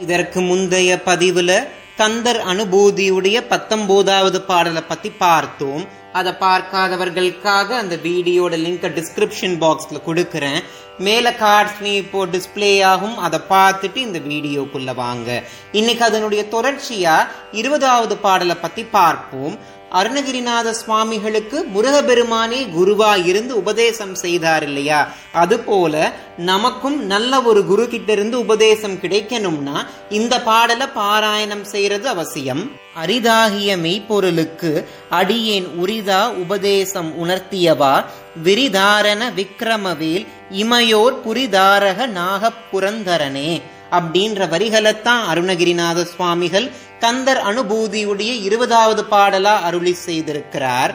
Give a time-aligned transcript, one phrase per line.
[0.00, 1.52] இதற்கு முந்தைய பதிவுல
[1.96, 5.84] கந்தர் அனுபூதியுடைய பத்தொன்பதாவது பாடலை பத்தி பார்த்தோம்.
[6.12, 10.60] அதை பார்க்காதவர்களுக்காக அந்த வீடியோட லிங்கை டிஸ்கிரிப்ஷன் பாக்ஸ்ல கொடுக்குறேன்.
[10.98, 13.16] மேல கார்ட்ஸ்னி இப்போ டிஸ்பிளே ஆகும்.
[13.18, 15.42] அதை பார்த்துட்டு இந்த வீடியோக்குள்ள வாங்க.
[15.72, 17.16] இன்னைக்கு அதனுடைய தொடர்ச்சியா
[17.52, 19.58] இருபதாவது பாடலை பத்தி பார்ப்போம்.
[19.92, 25.12] அருணகிரிநாத சுவாமிகளுக்கு முருகபெருமானே குருவா இருந்து உபதேசம் செய்தார் இல்லையா?
[25.32, 32.70] அதுபோல நமக்கும் நல்ல ஒரு குரு கிட்ட இருந்து உபதேசம் கிடைக்கணும்னா இந்த பாடலை பாராயணம் செய்யறது அவசியம்.
[33.04, 38.04] அரிதாகிய மெய்ப்பொருளுக்கு அடியேன் உரிதா உபதேசம் உணர்த்தியவா?
[38.44, 50.94] விரிதாரண விக்ரமவேல் இமையோர் புரிதாரக நாகப்புரந்தரனே அப்படின்ற வரிகளைத்தான் அருணகிரிநாத சுவாமிகள் கந்தர் அனுபூதியுடைய இருபதாவது பாடலா அருளி செய்திருக்கிறார்.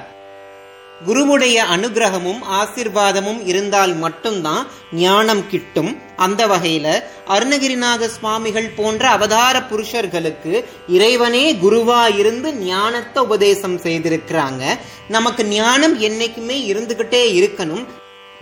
[1.08, 5.98] குருவுடைய அனுகிரகமும் ஆசிர்வாதமும் இருந்தால் மட்டும்தான் ஞானம் கிட்டும்.
[6.16, 14.64] அந்த வகையில அருணகிரிநாத சுவாமிகள் போன்ற அவதார புருஷர்களுக்கு இறைவனே குருவா இருந்து ஞானத்தை உபதேசம் செய்திருக்கிறாங்க.
[15.08, 17.86] நமக்கு ஞானம் என்னைக்குமே இருந்துகிட்டே இருக்கணும்.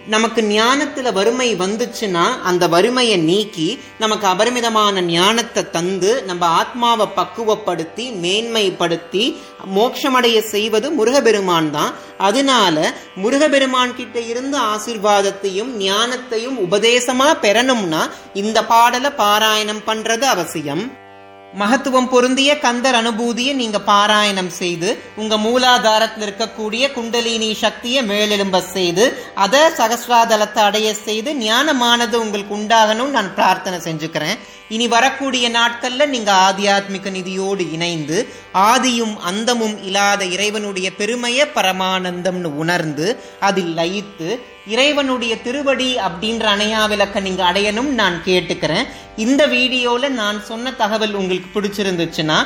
[0.08, 9.36] நமக்கு ஞானத்துல வறுமை வந்துச்சுன்னா அந்த வறுமையை நீக்கி நமக்கு அபரிமிதமான ஞானத்தை தந்து நம்ம ஆத்மாவை பக்குவப்படுத்தி மேன்மைப்படுத்தி
[9.76, 11.94] மோட்சமடைய செய்வது முருகபெருமான் தான்.
[12.18, 21.08] அதனால முருகபெருமான் கிட்ட இருந்து ஆசிர்வாதத்தையும் ஞானத்தையும் உபதேசமா பெறணும்னா இந்த பாடலை பாராயணம் பண்றது அவசியம்.
[21.54, 29.60] மகத்துவம் பொருந்திய கந்தர் அனுபூதியை நீங்க பாராயணம் செய்து உங்க மூலாதாரத்தில் இருக்கக்கூடிய குண்டலினி சக்தியை மேலெழும்ப செய்து அதை
[29.60, 34.38] சகசிராதலத்தை அடைய செய்து ஞானமானது உங்களுக்கு உண்டாகணும் நான் பிரார்த்தனை செஞ்சுக்கிறேன்.
[34.70, 43.74] இனி வரக்கூடிய நாட்கள்ல நீங்க ஆத்தியாத்மிக நிதியோடு இணைந்து ஆதியும் அந்தமும் இல்லாத இறைவனுடைய பெருமையை பரமானந்தம்னு உணர்ந்து அதில்
[43.76, 48.86] லயித்து இறைவனுடைய திருவடி அப்படின்ற அணையா விளக்க நீங்க அடையணும் நான் கேட்டுக்கிறேன்.
[49.16, 52.38] இந்த வீடியோல நான் சொன்ன தகவல் உங்களுக்கு உங்களுக்கு பிடிச்சிருந்துச்சுன்னா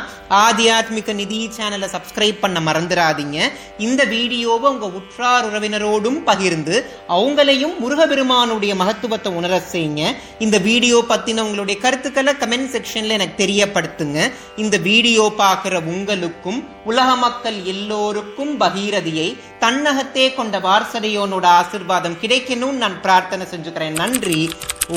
[0.43, 3.37] ஆத்தியாத்மிக நிதி சேனலை சப்ஸ்கிரைப் பண்ண மறந்துடாதீங்க.
[3.77, 6.75] இந்த வீடியோவை உங்க உற்றார் உறவினரோடும் பகிர்ந்து
[7.15, 10.03] அவங்களையும் முருகபெருமானுடைய மகத்துவத்தை உணர செய்யுங்க.
[10.39, 14.19] இந்த வீடியோ பத்தின உங்களுடைய கருத்துக்களை கமெண்ட் செக்ஷன்ல எனக்கு தெரியப்படுத்துங்க.
[14.63, 19.29] இந்த வீடியோ பார்க்குற உங்களுக்கும் உலக மக்கள் எல்லோருக்கும் பகீரதியை
[19.59, 23.99] தன்னகத்தே கொண்ட வாரசதையோனோட ஆசிர்வாதம் கிடைக்கணும்னு நான் பிரார்த்தனை செஞ்சுக்கிறேன்.
[24.03, 24.41] நன்றி.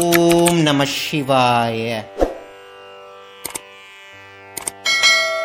[0.05, 2.05] ஓம் நம சிவாய.